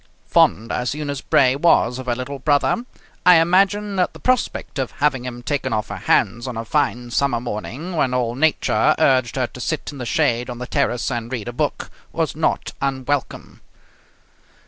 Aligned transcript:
Fond 0.25 0.71
as 0.71 0.95
Eunice 0.95 1.21
Bray 1.21 1.55
was 1.55 1.99
of 1.99 2.07
her 2.07 2.15
little 2.15 2.39
brother, 2.39 2.85
I 3.23 3.35
imagine 3.35 3.97
that 3.97 4.13
the 4.13 4.19
prospect 4.19 4.79
of 4.79 4.93
having 4.93 5.25
him 5.25 5.43
taken 5.43 5.73
off 5.73 5.89
her 5.89 5.97
hands 5.97 6.47
on 6.47 6.57
a 6.57 6.65
fine 6.65 7.11
summer 7.11 7.39
morning, 7.39 7.95
when 7.95 8.11
all 8.11 8.33
nature 8.33 8.95
urged 8.97 9.35
her 9.35 9.45
to 9.45 9.61
sit 9.61 9.91
in 9.91 9.99
the 9.99 10.05
shade 10.07 10.49
on 10.49 10.57
the 10.57 10.65
terrace 10.65 11.11
and 11.11 11.31
read 11.31 11.47
a 11.47 11.53
book, 11.53 11.91
was 12.11 12.35
not 12.35 12.71
unwelcome. 12.81 13.61